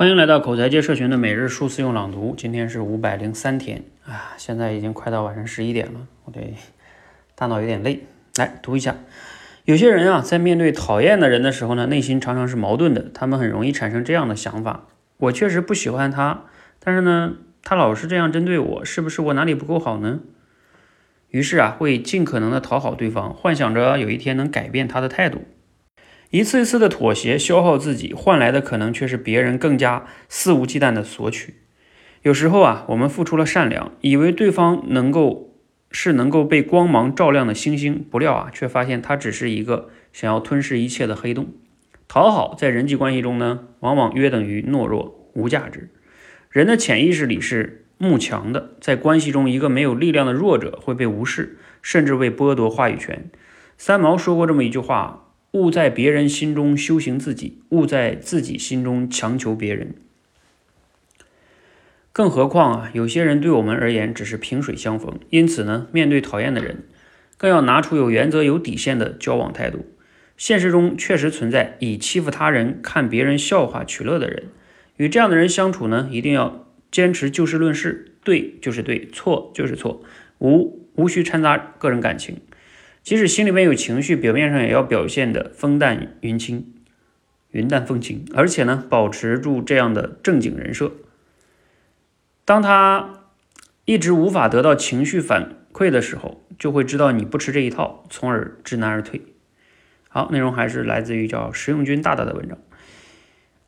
[0.00, 6.54] 欢迎来到口才界社群的每日数字用朗读，今天是五百零三天啊，现在已经快到晚上十一点了，我得
[7.36, 8.06] 大脑有点累。
[8.36, 8.96] 来读一下，
[9.66, 14.86] 有些人啊，在面对讨厌的人的时候呢，内心常常是矛盾的，他们很容易产生这样的想法：
[15.18, 16.44] 我确实不喜欢他，
[16.78, 20.20] 但是呢，他老是这样针对我，是不是我哪里不够好呢？
[21.28, 25.42] 于是啊，会尽可能的讨好对方，幻想着有一天能改变他的态度。
[26.30, 31.54] 一次一次的妥协，消耗自己，换来的可能却是别人更加肆无忌惮的索取。
[32.22, 35.56] 有时候啊，我们付出了善良，以为对方能够
[35.90, 41.48] 是能够被光芒照亮的星星，不料啊，却发现他只是一个想要吞噬一切的黑洞。
[42.06, 45.90] 讨好在人际关系中呢，往往约等于懦弱无价值。
[46.48, 53.28] 人的潜意识里是慕强的，在关系中，一个没有力量的弱者会被无视，甚至被剥夺话语权。
[53.76, 55.26] 三毛说过这么一句话。
[55.52, 59.94] 勿在别人心中修行自己，勿在自己心中强求别人。
[62.12, 66.84] 更何况啊，有些人对我们而言只是萍水相逢，因此呢，面对讨厌的人，
[67.36, 69.86] 更要拿出有原则、有底线的交往态度。
[70.36, 74.44] 现实中确实存在以欺负他人、看别人笑话取乐的人，
[74.96, 80.02] 与这样的人相处呢，一定要坚持就事论事，对就是对，错就是错，
[80.38, 82.38] 无无需掺杂个人感情。
[83.02, 86.74] 即使心里面有情绪，表面上也要表现的风淡云轻、
[87.50, 90.92] 云淡风轻，而且呢，保持住这样的正经人设。
[92.44, 93.24] 当他
[93.84, 99.22] 一直无法得到情绪反馈的时候，就会知道你不吃这一套，从而知难而退。
[100.08, 102.58] 好，内容还是来自于叫石用军大大的文章。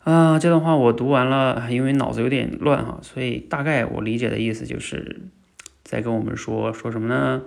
[0.00, 5.20] 啊，这段话我读完了，因为脑子有点乱哈，所以大概我理解的意思就是
[5.84, 7.42] 在跟我们说说什么呢？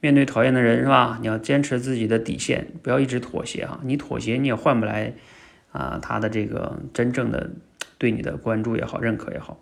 [0.00, 1.18] 面对讨厌的人是吧？
[1.20, 3.78] 你要坚持自己的底线，不要一直妥协哈。
[3.84, 5.12] 你妥协你也换不来
[5.72, 7.50] 啊他的这个真正的
[7.98, 9.60] 对你的关注也好，认可也好。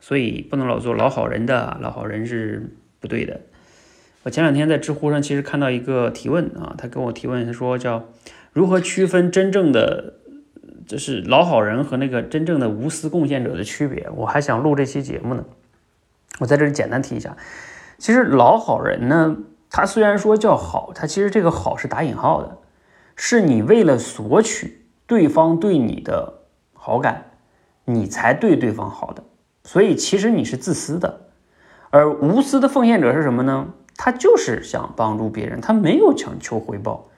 [0.00, 3.40] 所以不能老做老好人的，老好人是不对的。
[4.24, 8.08] 我前两天在知乎上其实看到一个提问啊，他跟我提问，他说叫
[8.52, 10.14] 如何区分真正的
[10.86, 14.08] 就是老好人和那个真正的无私贡献者的区别？
[14.16, 15.44] 我还想录这期节目呢，
[16.40, 17.36] 我在这里简单提一下，
[17.96, 19.36] 其实老好人呢。
[19.70, 22.58] 他虽然说叫好，他其实这个好是打引号的，
[23.16, 26.42] 是你为了索取对方对你的
[26.72, 27.32] 好感，
[27.84, 29.22] 你才对对方好的，
[29.64, 31.28] 所以其实你是自私的。
[31.90, 33.68] 而无私的奉献者是什么呢？
[33.96, 37.08] 他就是想帮助别人，他没有强求回报，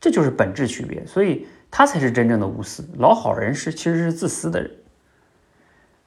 [0.00, 2.88] 这就是本质区别，所以他才是真正的无私。
[2.96, 4.70] 老好人是其实是自私的人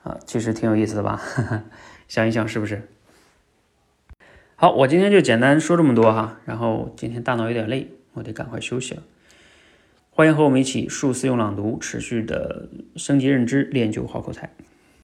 [0.04, 1.22] 啊，其实挺有意思的吧？
[2.08, 2.90] 想一想是不是？
[4.58, 9.04] 好，我今天就简单说这么多哈，然后今天大脑有点累，我得赶快休息了。
[10.12, 14.50] 欢迎和我们一起数字用朗读，持续的升级认知，练就好口才。